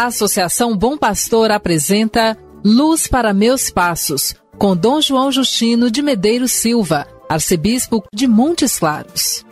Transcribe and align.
A 0.00 0.06
Associação 0.06 0.74
Bom 0.74 0.96
Pastor 0.96 1.50
apresenta 1.50 2.34
Luz 2.64 3.06
para 3.06 3.34
Meus 3.34 3.68
Passos, 3.68 4.34
com 4.56 4.74
Dom 4.74 4.98
João 4.98 5.30
Justino 5.30 5.90
de 5.90 6.00
Medeiros 6.00 6.52
Silva, 6.52 7.06
arcebispo 7.28 8.02
de 8.10 8.26
Montes 8.26 8.78
Claros. 8.78 9.44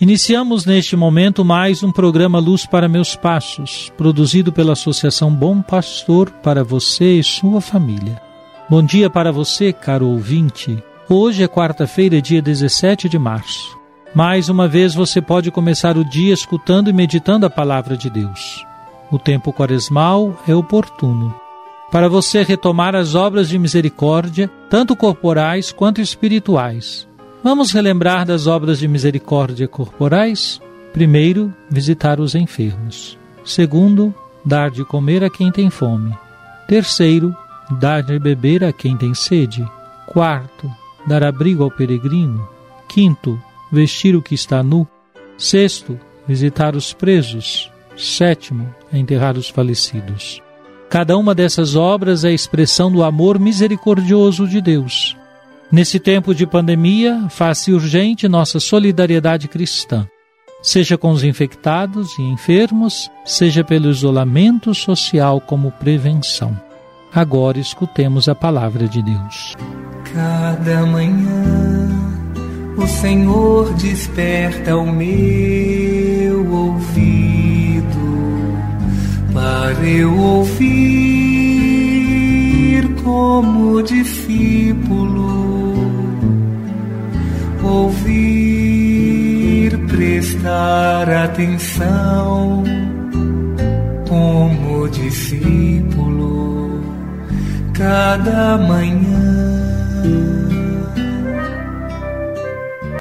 Iniciamos 0.00 0.64
neste 0.64 0.94
momento 0.94 1.44
mais 1.44 1.82
um 1.82 1.90
programa 1.90 2.38
Luz 2.38 2.64
para 2.64 2.88
Meus 2.88 3.16
Passos, 3.16 3.92
produzido 3.96 4.52
pela 4.52 4.74
Associação 4.74 5.34
Bom 5.34 5.60
Pastor 5.60 6.30
para 6.30 6.62
você 6.62 7.18
e 7.18 7.24
sua 7.24 7.60
família. 7.60 8.22
Bom 8.70 8.84
dia 8.84 9.10
para 9.10 9.32
você, 9.32 9.72
caro 9.72 10.06
ouvinte. 10.06 10.80
Hoje 11.08 11.42
é 11.42 11.48
quarta-feira, 11.48 12.22
dia 12.22 12.40
17 12.40 13.10
de 13.10 13.18
março. 13.18 13.78
Mais 14.14 14.48
uma 14.48 14.66
vez 14.66 14.94
você 14.94 15.20
pode 15.20 15.50
começar 15.50 15.98
o 15.98 16.04
dia 16.04 16.32
escutando 16.32 16.88
e 16.88 16.94
meditando 16.94 17.44
a 17.44 17.50
palavra 17.50 17.94
de 17.94 18.08
Deus. 18.08 18.64
O 19.10 19.18
tempo 19.18 19.52
quaresmal 19.52 20.34
é 20.48 20.54
oportuno 20.54 21.34
para 21.90 22.08
você 22.08 22.42
retomar 22.42 22.96
as 22.96 23.14
obras 23.14 23.48
de 23.48 23.58
misericórdia, 23.58 24.50
tanto 24.70 24.96
corporais 24.96 25.70
quanto 25.70 26.00
espirituais. 26.00 27.06
Vamos 27.42 27.70
relembrar 27.70 28.24
das 28.26 28.46
obras 28.46 28.78
de 28.78 28.88
misericórdia 28.88 29.68
corporais? 29.68 30.60
Primeiro, 30.92 31.54
visitar 31.70 32.18
os 32.18 32.34
enfermos. 32.34 33.18
Segundo, 33.44 34.12
dar 34.44 34.70
de 34.70 34.84
comer 34.84 35.22
a 35.22 35.28
quem 35.28 35.52
tem 35.52 35.68
fome. 35.68 36.16
Terceiro, 36.66 37.36
dar 37.78 38.02
de 38.02 38.18
beber 38.18 38.64
a 38.64 38.72
quem 38.72 38.96
tem 38.96 39.12
sede. 39.12 39.64
Quarto, 40.06 40.68
dar 41.06 41.22
abrigo 41.22 41.62
ao 41.62 41.70
peregrino. 41.70 42.48
Quinto, 42.88 43.40
vestir 43.72 44.14
o 44.16 44.22
que 44.22 44.34
está 44.34 44.62
nu. 44.62 44.86
Sexto, 45.36 45.98
visitar 46.26 46.76
os 46.76 46.92
presos. 46.92 47.70
Sétimo, 47.96 48.72
enterrar 48.92 49.36
os 49.36 49.48
falecidos. 49.48 50.42
Cada 50.88 51.16
uma 51.16 51.34
dessas 51.34 51.74
obras 51.74 52.24
é 52.24 52.32
expressão 52.32 52.90
do 52.90 53.02
amor 53.02 53.38
misericordioso 53.38 54.46
de 54.46 54.60
Deus. 54.60 55.16
Nesse 55.70 55.98
tempo 55.98 56.34
de 56.34 56.46
pandemia, 56.46 57.26
faz-se 57.30 57.72
urgente 57.72 58.28
nossa 58.28 58.60
solidariedade 58.60 59.48
cristã, 59.48 60.06
seja 60.62 60.96
com 60.96 61.10
os 61.10 61.24
infectados 61.24 62.16
e 62.18 62.22
enfermos, 62.22 63.10
seja 63.24 63.64
pelo 63.64 63.90
isolamento 63.90 64.72
social 64.72 65.40
como 65.40 65.72
prevenção. 65.72 66.56
Agora 67.12 67.58
escutemos 67.58 68.28
a 68.28 68.34
palavra 68.34 68.86
de 68.86 69.02
Deus. 69.02 69.54
Cada 70.14 70.86
manhã 70.86 71.90
o 72.76 72.86
Senhor 72.86 73.74
desperta 73.74 74.76
o 74.76 74.86
meu 74.86 76.48
ouvido 76.52 77.84
para 79.32 79.84
eu 79.84 80.16
ouvir 80.16 81.34
como 83.02 83.82
discípulo, 83.82 85.74
ouvir, 87.60 88.96
prestar 89.88 91.10
atenção 91.10 92.62
como 94.08 94.88
discípulo, 94.88 96.80
cada 97.72 98.56
manhã. 98.58 99.43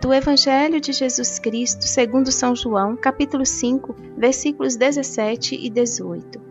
Do 0.04 0.14
Evangelho 0.14 0.82
de 0.82 0.92
Jesus 0.92 1.40
Cristo, 1.40 1.88
segundo 1.88 2.30
São 2.30 2.54
João, 2.54 2.94
capítulo 2.94 3.46
5, 3.46 3.96
versículos 4.18 4.76
17 4.76 5.56
e 5.56 5.70
18. 5.70 6.42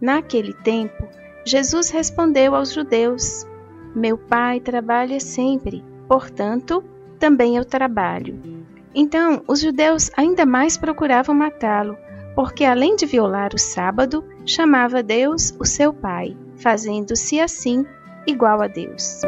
Naquele 0.00 0.52
tempo, 0.52 1.06
Jesus 1.46 1.90
respondeu 1.90 2.56
aos 2.56 2.72
judeus: 2.72 3.46
Meu 3.94 4.18
Pai 4.18 4.58
trabalha 4.58 5.20
sempre, 5.20 5.84
portanto, 6.08 6.82
também 7.20 7.56
eu 7.56 7.64
trabalho. 7.64 8.36
Então, 8.92 9.44
os 9.46 9.60
judeus 9.60 10.10
ainda 10.16 10.44
mais 10.44 10.76
procuravam 10.76 11.36
matá-lo, 11.36 11.96
porque 12.34 12.64
além 12.64 12.96
de 12.96 13.06
violar 13.06 13.54
o 13.54 13.58
sábado, 13.58 14.24
chamava 14.44 15.04
Deus 15.04 15.54
o 15.60 15.64
seu 15.64 15.92
Pai, 15.92 16.36
fazendo-se 16.56 17.38
assim 17.38 17.86
igual 18.26 18.60
a 18.60 18.66
Deus. 18.66 19.20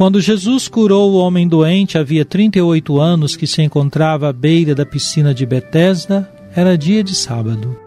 Quando 0.00 0.18
Jesus 0.18 0.66
curou 0.66 1.12
o 1.12 1.16
homem 1.16 1.46
doente 1.46 1.98
havia 1.98 2.24
38 2.24 2.98
anos 2.98 3.36
que 3.36 3.46
se 3.46 3.60
encontrava 3.60 4.30
à 4.30 4.32
beira 4.32 4.74
da 4.74 4.86
piscina 4.86 5.34
de 5.34 5.44
Betesda, 5.44 6.26
era 6.56 6.78
dia 6.78 7.04
de 7.04 7.14
sábado. 7.14 7.78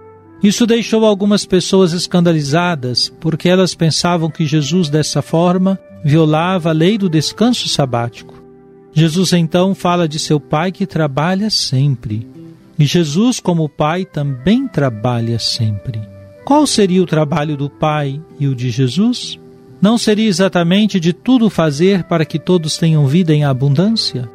Isso 0.44 0.68
deixou 0.68 1.08
algumas 1.08 1.44
pessoas 1.44 1.92
escandalizadas, 1.92 3.12
porque 3.20 3.50
elas 3.50 3.74
pensavam 3.74 4.30
que 4.30 4.46
Jesus 4.46 4.90
dessa 4.90 5.24
forma 5.24 5.80
violava 6.06 6.70
a 6.70 6.72
lei 6.72 7.00
do 7.00 7.10
descanso 7.10 7.68
sabático. 7.68 8.36
Jesus 8.94 9.34
então 9.34 9.74
fala 9.74 10.08
de 10.08 10.20
seu 10.20 10.40
Pai 10.40 10.72
que 10.72 10.86
trabalha 10.86 11.50
sempre. 11.50 12.28
E 12.78 12.86
Jesus, 12.86 13.40
como 13.40 13.68
Pai, 13.68 14.06
também 14.06 14.68
trabalha 14.68 15.40
sempre. 15.40 16.00
Qual 16.46 16.68
seria 16.68 17.02
o 17.02 17.08
trabalho 17.08 17.58
do 17.58 17.72
Pai 17.72 18.22
e 18.40 18.46
o 18.46 18.54
de 18.54 18.70
Jesus? 18.70 19.40
Não 19.84 19.98
seria 19.98 20.30
exatamente 20.30 20.98
de 20.98 21.12
tudo 21.12 21.50
fazer 21.50 22.06
para 22.06 22.24
que 22.24 22.40
todos 22.40 22.78
tenham 22.78 23.06
vida 23.06 23.34
em 23.34 23.44
abundância? 23.44 24.30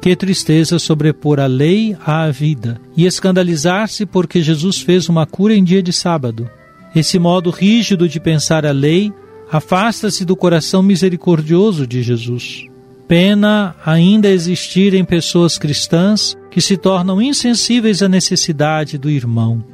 Que 0.00 0.14
tristeza 0.14 0.78
sobrepor 0.78 1.40
a 1.40 1.46
lei 1.46 1.96
à 2.06 2.30
vida 2.30 2.80
e 2.96 3.04
escandalizar-se 3.04 4.06
porque 4.06 4.40
Jesus 4.40 4.80
fez 4.80 5.08
uma 5.08 5.26
cura 5.26 5.56
em 5.56 5.64
dia 5.64 5.82
de 5.82 5.92
sábado. 5.92 6.48
Esse 6.94 7.18
modo 7.18 7.50
rígido 7.50 8.08
de 8.08 8.20
pensar 8.20 8.64
a 8.64 8.70
lei 8.70 9.12
afasta-se 9.50 10.24
do 10.24 10.36
coração 10.36 10.84
misericordioso 10.84 11.84
de 11.84 12.00
Jesus. 12.00 12.66
Pena 13.08 13.74
ainda 13.84 14.28
existirem 14.28 15.04
pessoas 15.04 15.58
cristãs 15.58 16.36
que 16.48 16.60
se 16.60 16.76
tornam 16.76 17.20
insensíveis 17.20 18.04
à 18.04 18.08
necessidade 18.08 18.96
do 18.98 19.10
irmão 19.10 19.64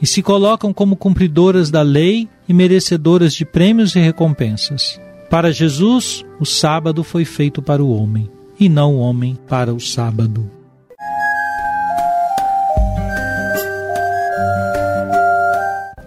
e 0.00 0.06
se 0.06 0.22
colocam 0.22 0.72
como 0.72 0.96
cumpridoras 0.96 1.70
da 1.70 1.82
lei 1.82 2.28
e 2.48 2.54
merecedoras 2.54 3.34
de 3.34 3.44
prêmios 3.44 3.94
e 3.94 4.00
recompensas. 4.00 5.00
Para 5.28 5.52
Jesus, 5.52 6.24
o 6.40 6.46
sábado 6.46 7.04
foi 7.04 7.24
feito 7.24 7.62
para 7.62 7.82
o 7.84 7.90
homem, 7.90 8.28
e 8.58 8.68
não 8.68 8.96
o 8.96 8.98
homem 8.98 9.38
para 9.48 9.72
o 9.72 9.80
sábado. 9.80 10.50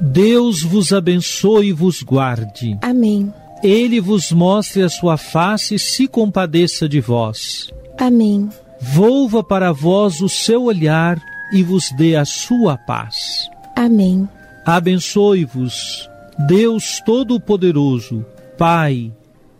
Deus 0.01 0.61
vos 0.61 0.93
abençoe 0.93 1.69
e 1.69 1.73
vos 1.73 2.03
guarde. 2.03 2.77
Amém. 2.81 3.33
Ele 3.63 4.01
vos 4.01 4.31
mostre 4.31 4.83
a 4.83 4.89
sua 4.89 5.17
face 5.17 5.75
e 5.75 5.79
se 5.79 6.07
compadeça 6.07 6.87
de 6.87 6.99
vós. 6.99 7.71
Amém. 7.97 8.49
Volva 8.79 9.41
para 9.41 9.71
vós 9.71 10.21
o 10.21 10.27
seu 10.27 10.65
olhar 10.65 11.17
e 11.53 11.63
vos 11.63 11.89
dê 11.97 12.15
a 12.15 12.25
sua 12.25 12.77
paz. 12.77 13.49
Amém. 13.75 14.27
Abençoe-vos, 14.65 16.09
Deus 16.47 17.01
Todo-Poderoso, 17.05 18.25
Pai 18.57 19.11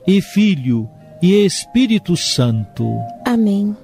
e 0.08 0.22
Filho 0.22 0.90
e 1.22 1.46
Espírito 1.46 2.16
Santo. 2.16 2.86
Amém. 3.26 3.76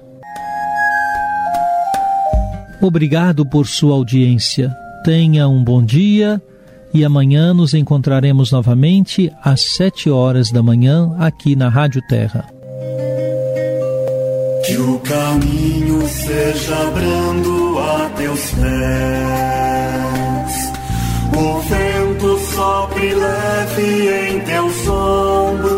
Obrigado 2.80 3.44
por 3.44 3.66
sua 3.66 3.94
audiência. 3.94 4.74
Tenha 5.04 5.46
um 5.48 5.62
bom 5.62 5.84
dia 5.84 6.40
e 6.92 7.04
amanhã 7.04 7.54
nos 7.54 7.74
encontraremos 7.74 8.50
novamente 8.50 9.32
às 9.42 9.60
sete 9.76 10.08
horas 10.10 10.50
da 10.50 10.62
manhã 10.62 11.14
aqui 11.18 11.54
na 11.54 11.68
Rádio 11.68 12.02
Terra. 12.08 12.46
Que 14.66 14.76
o 14.76 14.98
caminho 15.00 16.06
seja 16.06 16.90
brando 16.90 17.78
a 17.78 18.10
teus 18.16 18.50
pés, 18.50 20.09
o 21.32 21.60
vento 21.60 22.38
sopre 22.54 23.14
leve 23.14 24.08
em 24.08 24.40
teus 24.40 24.88
ombros, 24.88 25.70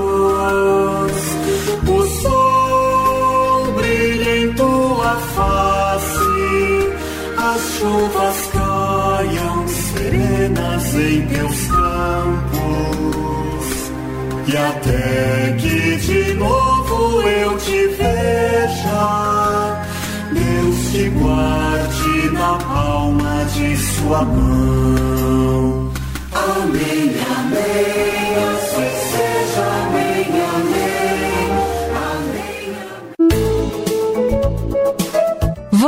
o 1.87 2.07
sol 2.23 3.73
brilha 3.75 4.39
em 4.39 4.53
tua 4.55 5.17
face, 5.35 6.93
as 7.37 7.61
chuvas 7.79 8.51
caiam 8.53 9.69
serenas 9.69 10.95
em 10.95 11.27
teus 11.27 11.67
campos, 11.69 13.67
e 14.49 14.57
até 14.57 15.55
que 15.59 15.97
de 15.97 16.35
novo 16.35 17.23
eu 17.23 17.59
te 17.59 17.87
veja, 17.89 19.05
Deus 20.33 20.93
te 20.93 21.09
guarde 21.11 22.31
na 22.33 22.55
palma 22.59 23.45
de 23.55 23.77
sua 23.77 24.25
mão. 24.25 25.22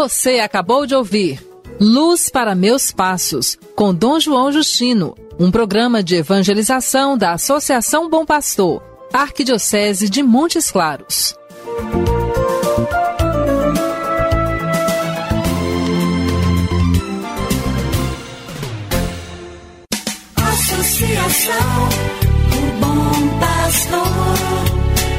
Você 0.04 0.38
acabou 0.38 0.86
de 0.86 0.94
ouvir 0.94 1.42
Luz 1.80 2.28
para 2.28 2.54
Meus 2.54 2.92
Passos, 2.92 3.58
com 3.74 3.94
Dom 3.94 4.20
João 4.20 4.52
Justino, 4.52 5.14
um 5.38 5.50
programa 5.50 6.02
de 6.02 6.16
evangelização 6.16 7.18
da 7.18 7.32
Associação 7.32 8.08
Bom 8.08 8.24
Pastor, 8.24 8.82
Arquidiocese 9.12 10.08
de 10.08 10.22
Montes 10.22 10.70
Claros. 10.70 11.34
Associação 20.84 21.88
o 22.52 22.78
Bom 22.78 23.38
Pastor. 23.40 24.02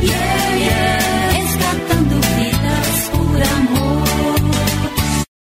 Yeah, 0.03 0.57
yeah. 0.57 1.24